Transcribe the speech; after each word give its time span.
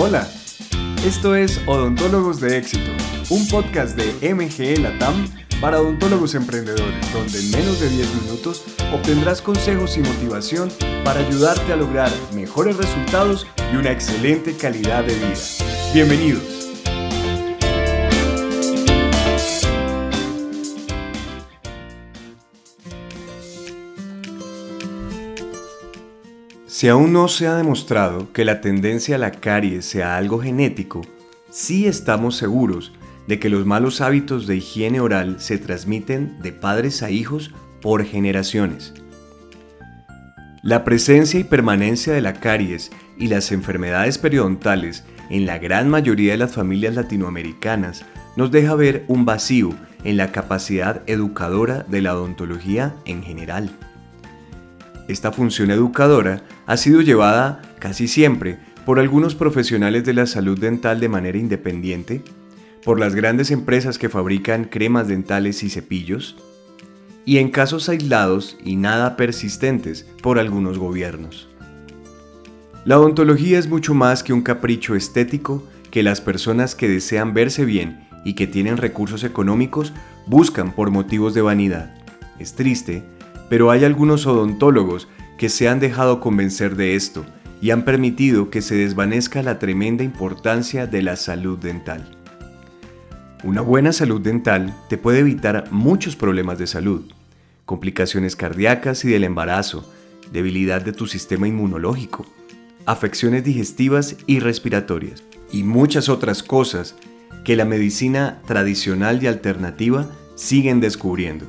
Hola, 0.00 0.30
esto 1.04 1.34
es 1.34 1.60
Odontólogos 1.66 2.40
de 2.40 2.56
Éxito, 2.56 2.92
un 3.30 3.48
podcast 3.48 3.96
de 3.96 4.32
MGE 4.32 4.76
Latam 4.76 5.26
para 5.60 5.80
odontólogos 5.80 6.36
emprendedores, 6.36 7.12
donde 7.12 7.40
en 7.40 7.50
menos 7.50 7.80
de 7.80 7.88
10 7.88 8.14
minutos 8.22 8.62
obtendrás 8.92 9.42
consejos 9.42 9.96
y 9.96 10.00
motivación 10.00 10.70
para 11.04 11.18
ayudarte 11.18 11.72
a 11.72 11.76
lograr 11.76 12.12
mejores 12.32 12.76
resultados 12.76 13.44
y 13.72 13.76
una 13.76 13.90
excelente 13.90 14.56
calidad 14.56 15.02
de 15.02 15.14
vida. 15.14 15.34
Bienvenidos. 15.92 16.57
Si 26.78 26.86
aún 26.86 27.12
no 27.12 27.26
se 27.26 27.48
ha 27.48 27.56
demostrado 27.56 28.32
que 28.32 28.44
la 28.44 28.60
tendencia 28.60 29.16
a 29.16 29.18
la 29.18 29.32
caries 29.32 29.84
sea 29.84 30.16
algo 30.16 30.38
genético, 30.38 31.02
sí 31.50 31.88
estamos 31.88 32.36
seguros 32.36 32.92
de 33.26 33.40
que 33.40 33.48
los 33.48 33.66
malos 33.66 34.00
hábitos 34.00 34.46
de 34.46 34.58
higiene 34.58 35.00
oral 35.00 35.40
se 35.40 35.58
transmiten 35.58 36.40
de 36.40 36.52
padres 36.52 37.02
a 37.02 37.10
hijos 37.10 37.50
por 37.82 38.04
generaciones. 38.04 38.94
La 40.62 40.84
presencia 40.84 41.40
y 41.40 41.42
permanencia 41.42 42.12
de 42.12 42.22
la 42.22 42.34
caries 42.34 42.92
y 43.18 43.26
las 43.26 43.50
enfermedades 43.50 44.16
periodontales 44.16 45.02
en 45.30 45.46
la 45.46 45.58
gran 45.58 45.88
mayoría 45.88 46.30
de 46.30 46.38
las 46.38 46.52
familias 46.52 46.94
latinoamericanas 46.94 48.04
nos 48.36 48.52
deja 48.52 48.76
ver 48.76 49.04
un 49.08 49.24
vacío 49.24 49.70
en 50.04 50.16
la 50.16 50.30
capacidad 50.30 51.02
educadora 51.08 51.84
de 51.88 52.02
la 52.02 52.14
odontología 52.14 52.94
en 53.04 53.24
general. 53.24 53.68
Esta 55.08 55.32
función 55.32 55.70
educadora 55.70 56.42
ha 56.66 56.76
sido 56.76 57.00
llevada 57.00 57.62
casi 57.78 58.08
siempre 58.08 58.58
por 58.84 58.98
algunos 58.98 59.34
profesionales 59.34 60.04
de 60.04 60.12
la 60.12 60.26
salud 60.26 60.58
dental 60.58 61.00
de 61.00 61.08
manera 61.08 61.38
independiente, 61.38 62.22
por 62.84 63.00
las 63.00 63.14
grandes 63.14 63.50
empresas 63.50 63.98
que 63.98 64.10
fabrican 64.10 64.64
cremas 64.64 65.08
dentales 65.08 65.62
y 65.62 65.70
cepillos, 65.70 66.36
y 67.24 67.38
en 67.38 67.50
casos 67.50 67.88
aislados 67.88 68.56
y 68.64 68.76
nada 68.76 69.16
persistentes 69.16 70.06
por 70.22 70.38
algunos 70.38 70.78
gobiernos. 70.78 71.48
La 72.84 72.98
odontología 72.98 73.58
es 73.58 73.68
mucho 73.68 73.92
más 73.92 74.22
que 74.22 74.32
un 74.32 74.42
capricho 74.42 74.94
estético 74.94 75.66
que 75.90 76.02
las 76.02 76.20
personas 76.20 76.74
que 76.74 76.88
desean 76.88 77.34
verse 77.34 77.64
bien 77.64 78.08
y 78.24 78.34
que 78.34 78.46
tienen 78.46 78.76
recursos 78.76 79.24
económicos 79.24 79.92
buscan 80.26 80.72
por 80.72 80.90
motivos 80.90 81.34
de 81.34 81.42
vanidad. 81.42 81.94
Es 82.38 82.54
triste, 82.54 83.04
pero 83.48 83.70
hay 83.70 83.84
algunos 83.84 84.26
odontólogos 84.26 85.08
que 85.38 85.48
se 85.48 85.68
han 85.68 85.80
dejado 85.80 86.20
convencer 86.20 86.76
de 86.76 86.94
esto 86.94 87.24
y 87.60 87.70
han 87.70 87.84
permitido 87.84 88.50
que 88.50 88.62
se 88.62 88.76
desvanezca 88.76 89.42
la 89.42 89.58
tremenda 89.58 90.04
importancia 90.04 90.86
de 90.86 91.02
la 91.02 91.16
salud 91.16 91.58
dental. 91.58 92.16
Una 93.44 93.60
buena 93.60 93.92
salud 93.92 94.20
dental 94.20 94.74
te 94.88 94.98
puede 94.98 95.20
evitar 95.20 95.68
muchos 95.70 96.16
problemas 96.16 96.58
de 96.58 96.66
salud, 96.66 97.02
complicaciones 97.64 98.34
cardíacas 98.34 99.04
y 99.04 99.08
del 99.08 99.24
embarazo, 99.24 99.88
debilidad 100.32 100.82
de 100.82 100.92
tu 100.92 101.06
sistema 101.06 101.46
inmunológico, 101.46 102.26
afecciones 102.84 103.44
digestivas 103.44 104.16
y 104.26 104.40
respiratorias, 104.40 105.22
y 105.52 105.62
muchas 105.62 106.08
otras 106.08 106.42
cosas 106.42 106.96
que 107.44 107.56
la 107.56 107.64
medicina 107.64 108.40
tradicional 108.46 109.22
y 109.22 109.26
alternativa 109.26 110.10
siguen 110.34 110.80
descubriendo. 110.80 111.46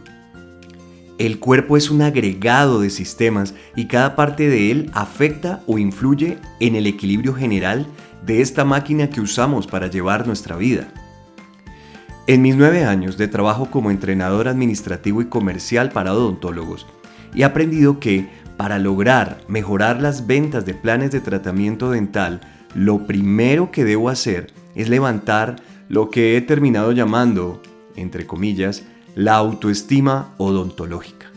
El 1.20 1.38
cuerpo 1.40 1.76
es 1.76 1.92
un 1.92 2.02
agregado 2.02 2.80
de 2.80 2.90
sistemas 2.90 3.54
y 3.76 3.88
cada 3.88 4.16
parte 4.16 4.48
de 4.48 4.72
él 4.72 4.90
afecta 4.94 5.62
o 5.68 5.78
influye 5.78 6.38
en 6.62 6.76
el 6.76 6.88
equilibrio 6.88 7.34
general 7.34 7.88
de 8.26 8.40
esta 8.40 8.64
máquina 8.64 9.10
que 9.10 9.20
usamos 9.20 9.68
para 9.68 9.88
llevar 9.88 10.26
nuestra 10.26 10.56
vida. 10.56 10.88
En 12.26 12.42
mis 12.42 12.56
nueve 12.56 12.86
años 12.86 13.18
de 13.18 13.28
trabajo 13.28 13.70
como 13.70 13.92
entrenador 13.92 14.48
administrativo 14.48 15.22
y 15.22 15.26
comercial 15.26 15.92
para 15.92 16.14
odontólogos, 16.14 16.88
he 17.36 17.44
aprendido 17.44 18.00
que 18.00 18.30
para 18.56 18.80
lograr 18.80 19.42
mejorar 19.50 20.02
las 20.02 20.26
ventas 20.26 20.66
de 20.66 20.74
planes 20.74 21.12
de 21.12 21.20
tratamiento 21.20 21.92
dental, 21.92 22.40
lo 22.74 23.06
primero 23.08 23.72
que 23.72 23.84
debo 23.84 24.08
hacer 24.08 24.54
es 24.74 24.88
levantar 24.88 25.58
lo 25.90 26.12
que 26.12 26.38
he 26.38 26.42
terminado 26.42 26.94
llamando, 26.94 27.62
entre 27.98 28.26
comillas, 28.26 28.86
la 29.16 29.36
autoestima 29.36 30.34
odontológica. 30.38 31.32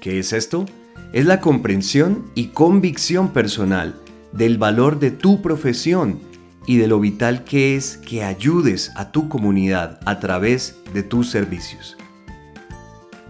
¿Qué 0.00 0.18
es 0.18 0.32
esto? 0.32 0.66
Es 1.12 1.26
la 1.26 1.40
comprensión 1.40 2.30
y 2.34 2.48
convicción 2.48 3.32
personal 3.32 3.94
del 4.32 4.58
valor 4.58 4.98
de 4.98 5.10
tu 5.10 5.42
profesión 5.42 6.20
y 6.66 6.76
de 6.76 6.88
lo 6.88 7.00
vital 7.00 7.44
que 7.44 7.76
es 7.76 7.96
que 7.96 8.24
ayudes 8.24 8.92
a 8.96 9.12
tu 9.12 9.28
comunidad 9.28 10.00
a 10.04 10.20
través 10.20 10.76
de 10.92 11.02
tus 11.02 11.30
servicios. 11.30 11.96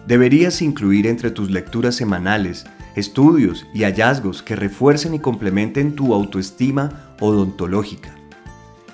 Deberías 0.07 0.63
incluir 0.63 1.07
entre 1.07 1.31
tus 1.31 1.51
lecturas 1.51 1.95
semanales 1.95 2.65
estudios 2.97 3.67
y 3.75 3.83
hallazgos 3.83 4.43
que 4.43 4.57
refuercen 4.57 5.15
y 5.15 5.19
complementen 5.19 5.95
tu 5.95 6.15
autoestima 6.15 7.15
odontológica. 7.21 8.15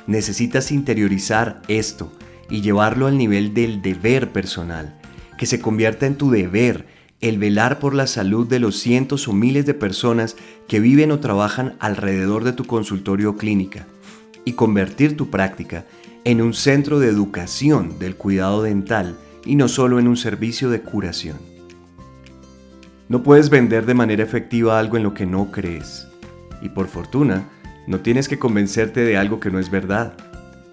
Necesitas 0.07 0.73
interiorizar 0.73 1.63
esto 1.69 2.11
y 2.51 2.61
llevarlo 2.61 3.07
al 3.07 3.19
nivel 3.19 3.55
del 3.55 3.83
deber 3.83 4.31
personal, 4.31 4.99
que 5.39 5.47
se 5.47 5.61
convierta 5.61 6.07
en 6.07 6.17
tu 6.17 6.31
deber 6.31 6.87
el 7.21 7.39
velar 7.39 7.79
por 7.79 7.95
la 7.95 8.07
salud 8.07 8.49
de 8.49 8.59
los 8.59 8.79
cientos 8.79 9.29
o 9.29 9.33
miles 9.33 9.65
de 9.65 9.75
personas 9.75 10.37
que 10.67 10.81
viven 10.81 11.13
o 11.13 11.21
trabajan 11.21 11.77
alrededor 11.79 12.43
de 12.45 12.53
tu 12.53 12.65
consultorio 12.65 13.31
o 13.31 13.37
clínica 13.37 13.87
y 14.45 14.53
convertir 14.55 15.17
tu 15.17 15.31
práctica 15.31 15.85
en 16.25 16.43
un 16.43 16.53
centro 16.53 16.99
de 16.99 17.09
educación 17.09 17.99
del 17.99 18.17
cuidado 18.17 18.63
dental 18.63 19.17
y 19.45 19.55
no 19.55 19.69
solo 19.69 19.99
en 19.99 20.09
un 20.09 20.17
servicio 20.17 20.69
de 20.69 20.81
curación. 20.81 21.37
No 23.09 23.23
puedes 23.23 23.51
vender 23.51 23.87
de 23.87 23.95
manera 23.95 24.23
efectiva 24.23 24.79
algo 24.79 24.97
en 24.97 25.03
lo 25.03 25.15
que 25.15 25.27
no 25.27 25.51
crees. 25.51 26.09
Y 26.61 26.71
por 26.71 26.89
fortuna, 26.89 27.49
no 27.87 28.01
tienes 28.01 28.29
que 28.29 28.39
convencerte 28.39 29.05
de 29.05 29.17
algo 29.17 29.39
que 29.39 29.51
no 29.51 29.59
es 29.59 29.71
verdad. 29.71 30.15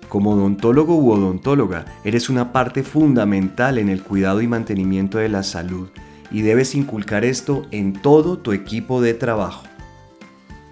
Como 0.10 0.32
odontólogo 0.32 0.96
u 0.96 1.12
odontóloga, 1.12 1.86
eres 2.04 2.30
una 2.30 2.52
parte 2.52 2.82
fundamental 2.82 3.78
en 3.78 3.90
el 3.90 4.02
cuidado 4.02 4.42
y 4.42 4.48
mantenimiento 4.48 5.20
de 5.20 5.30
la 5.30 5.44
salud 5.44 5.90
y 6.32 6.42
debes 6.42 6.74
inculcar 6.74 7.24
esto 7.24 7.68
en 7.70 7.94
todo 7.94 8.40
tu 8.40 8.52
equipo 8.52 9.02
de 9.02 9.14
trabajo. 9.14 9.66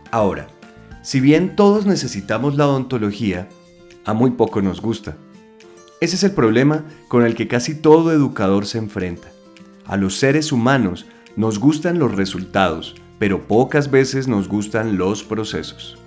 Ahora, 0.09 0.47
si 1.03 1.19
bien 1.19 1.55
todos 1.55 1.85
necesitamos 1.85 2.57
la 2.57 2.67
odontología, 2.67 3.47
a 4.05 4.13
muy 4.13 4.31
poco 4.31 4.61
nos 4.63 4.81
gusta. 4.81 5.15
Ese 6.01 6.15
es 6.15 6.23
el 6.23 6.31
problema 6.31 6.85
con 7.07 7.23
el 7.23 7.35
que 7.35 7.47
casi 7.47 7.75
todo 7.75 8.11
educador 8.11 8.65
se 8.65 8.79
enfrenta. 8.79 9.27
A 9.85 9.97
los 9.97 10.17
seres 10.17 10.51
humanos 10.51 11.05
nos 11.35 11.59
gustan 11.59 11.99
los 11.99 12.15
resultados, 12.15 12.95
pero 13.19 13.47
pocas 13.47 13.91
veces 13.91 14.27
nos 14.27 14.47
gustan 14.47 14.97
los 14.97 15.23
procesos. 15.23 15.97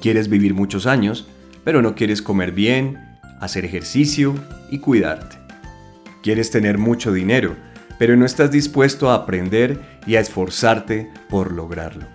Quieres 0.00 0.28
vivir 0.28 0.54
muchos 0.54 0.86
años, 0.86 1.26
pero 1.68 1.82
no 1.82 1.94
quieres 1.94 2.22
comer 2.22 2.52
bien, 2.52 2.96
hacer 3.40 3.66
ejercicio 3.66 4.34
y 4.70 4.78
cuidarte. 4.78 5.36
Quieres 6.22 6.50
tener 6.50 6.78
mucho 6.78 7.12
dinero, 7.12 7.56
pero 7.98 8.16
no 8.16 8.24
estás 8.24 8.50
dispuesto 8.50 9.10
a 9.10 9.16
aprender 9.16 9.78
y 10.06 10.16
a 10.16 10.20
esforzarte 10.20 11.10
por 11.28 11.52
lograrlo. 11.52 12.06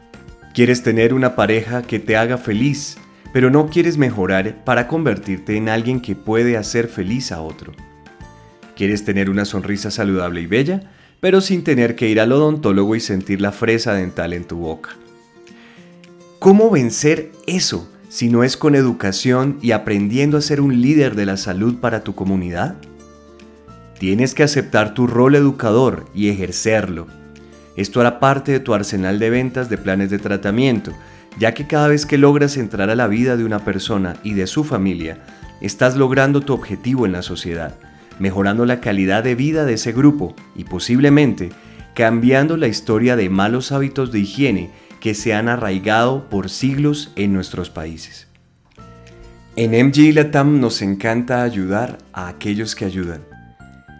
Quieres 0.55 0.81
tener 0.81 1.13
una 1.13 1.35
pareja 1.35 1.83
que 1.83 1.99
te 1.99 2.17
haga 2.17 2.39
feliz, 2.39 2.97
pero 3.31 3.51
no 3.51 3.69
quieres 3.69 3.95
mejorar 3.95 4.65
para 4.65 4.87
convertirte 4.87 5.55
en 5.55 5.69
alguien 5.69 6.01
que 6.01 6.15
puede 6.15 6.57
hacer 6.57 6.87
feliz 6.87 7.31
a 7.31 7.39
otro. 7.41 7.73
Quieres 8.75 9.05
tener 9.05 9.29
una 9.29 9.45
sonrisa 9.45 9.91
saludable 9.91 10.41
y 10.41 10.47
bella, 10.47 10.81
pero 11.19 11.41
sin 11.41 11.63
tener 11.63 11.95
que 11.95 12.09
ir 12.09 12.19
al 12.19 12.31
odontólogo 12.31 12.95
y 12.95 12.99
sentir 12.99 13.39
la 13.39 13.51
fresa 13.51 13.93
dental 13.93 14.33
en 14.33 14.45
tu 14.45 14.57
boca. 14.57 14.97
¿Cómo 16.39 16.71
vencer 16.71 17.31
eso 17.45 17.92
si 18.13 18.29
no 18.29 18.43
es 18.43 18.57
con 18.57 18.75
educación 18.75 19.57
y 19.59 19.71
aprendiendo 19.71 20.37
a 20.37 20.41
ser 20.41 20.61
un 20.61 20.83
líder 20.83 21.15
de 21.15 21.25
la 21.25 21.35
salud 21.35 21.77
para 21.77 22.03
tu 22.03 22.13
comunidad? 22.13 22.75
Tienes 23.97 24.35
que 24.35 24.43
aceptar 24.43 24.93
tu 24.93 25.07
rol 25.07 25.33
educador 25.33 26.05
y 26.13 26.29
ejercerlo. 26.29 27.07
Esto 27.75 28.01
hará 28.01 28.19
parte 28.19 28.51
de 28.51 28.59
tu 28.59 28.75
arsenal 28.75 29.17
de 29.17 29.31
ventas 29.31 29.67
de 29.67 29.79
planes 29.79 30.11
de 30.11 30.19
tratamiento, 30.19 30.93
ya 31.39 31.55
que 31.55 31.65
cada 31.65 31.87
vez 31.87 32.05
que 32.05 32.19
logras 32.19 32.55
entrar 32.55 32.91
a 32.91 32.95
la 32.95 33.07
vida 33.07 33.35
de 33.35 33.45
una 33.45 33.65
persona 33.65 34.15
y 34.21 34.35
de 34.35 34.45
su 34.45 34.63
familia, 34.63 35.23
estás 35.59 35.97
logrando 35.97 36.41
tu 36.41 36.53
objetivo 36.53 37.07
en 37.07 37.13
la 37.13 37.23
sociedad, 37.23 37.73
mejorando 38.19 38.67
la 38.67 38.79
calidad 38.79 39.23
de 39.23 39.33
vida 39.33 39.65
de 39.65 39.73
ese 39.73 39.91
grupo 39.91 40.35
y 40.55 40.65
posiblemente 40.65 41.49
cambiando 41.95 42.57
la 42.57 42.67
historia 42.67 43.15
de 43.15 43.31
malos 43.31 43.71
hábitos 43.71 44.11
de 44.11 44.19
higiene 44.19 44.69
que 45.03 45.15
se 45.15 45.33
han 45.33 45.49
arraigado 45.49 46.29
por 46.29 46.49
siglos 46.49 47.11
en 47.17 47.33
nuestros 47.33 47.69
países. 47.69 48.29
En 49.57 49.71
MG 49.71 50.13
Latam 50.13 50.61
nos 50.61 50.81
encanta 50.81 51.43
ayudar 51.43 51.97
a 52.13 52.29
aquellos 52.29 52.73
que 52.73 52.85
ayudan 52.85 53.19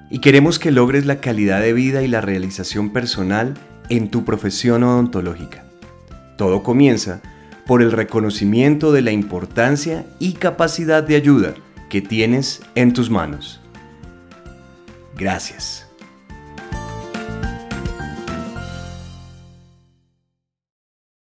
y 0.09 0.19
queremos 0.19 0.59
que 0.59 0.71
logres 0.71 1.05
la 1.05 1.19
calidad 1.19 1.59
de 1.59 1.73
vida 1.73 2.03
y 2.03 2.07
la 2.07 2.21
realización 2.21 2.93
personal 2.93 3.53
en 3.89 4.11
tu 4.11 4.23
profesión 4.23 4.81
odontológica. 4.83 5.65
Todo 6.37 6.63
comienza 6.63 7.21
por 7.65 7.81
el 7.81 7.91
reconocimiento 7.91 8.93
de 8.93 9.01
la 9.01 9.11
importancia 9.11 10.05
y 10.19 10.35
capacidad 10.35 11.03
de 11.03 11.17
ayuda 11.17 11.53
que 11.89 12.01
tienes 12.01 12.61
en 12.75 12.93
tus 12.93 13.09
manos. 13.09 13.59
Gracias. 15.17 15.85